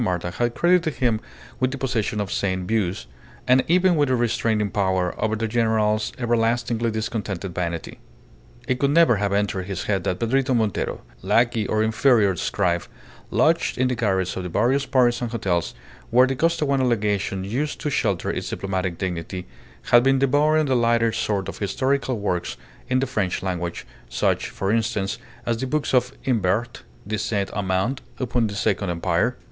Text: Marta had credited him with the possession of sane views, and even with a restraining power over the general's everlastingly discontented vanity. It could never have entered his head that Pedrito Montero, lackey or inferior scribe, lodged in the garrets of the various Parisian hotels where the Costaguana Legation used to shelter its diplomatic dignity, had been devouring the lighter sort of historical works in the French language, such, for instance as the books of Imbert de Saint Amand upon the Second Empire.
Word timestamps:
Marta 0.01 0.31
had 0.31 0.55
credited 0.55 0.95
him 0.95 1.21
with 1.59 1.69
the 1.69 1.77
possession 1.77 2.19
of 2.19 2.31
sane 2.31 2.65
views, 2.65 3.05
and 3.47 3.63
even 3.67 3.95
with 3.95 4.09
a 4.09 4.15
restraining 4.15 4.71
power 4.71 5.13
over 5.23 5.35
the 5.35 5.47
general's 5.47 6.11
everlastingly 6.17 6.89
discontented 6.89 7.53
vanity. 7.53 7.99
It 8.67 8.79
could 8.79 8.89
never 8.89 9.17
have 9.17 9.31
entered 9.31 9.67
his 9.67 9.83
head 9.83 10.03
that 10.05 10.17
Pedrito 10.19 10.55
Montero, 10.55 11.01
lackey 11.21 11.67
or 11.67 11.83
inferior 11.83 12.35
scribe, 12.35 12.85
lodged 13.29 13.77
in 13.77 13.89
the 13.89 13.93
garrets 13.93 14.35
of 14.35 14.41
the 14.41 14.49
various 14.49 14.87
Parisian 14.87 15.29
hotels 15.29 15.75
where 16.09 16.25
the 16.25 16.35
Costaguana 16.35 16.85
Legation 16.87 17.43
used 17.43 17.79
to 17.81 17.91
shelter 17.91 18.31
its 18.31 18.49
diplomatic 18.49 18.97
dignity, 18.97 19.45
had 19.91 20.01
been 20.01 20.17
devouring 20.17 20.65
the 20.65 20.75
lighter 20.75 21.11
sort 21.11 21.47
of 21.47 21.59
historical 21.59 22.17
works 22.17 22.57
in 22.89 22.97
the 22.97 23.05
French 23.05 23.43
language, 23.43 23.85
such, 24.09 24.49
for 24.49 24.71
instance 24.71 25.19
as 25.45 25.57
the 25.57 25.67
books 25.67 25.93
of 25.93 26.11
Imbert 26.25 26.81
de 27.05 27.19
Saint 27.19 27.51
Amand 27.53 28.01
upon 28.17 28.47
the 28.47 28.55
Second 28.55 28.89
Empire. 28.89 29.37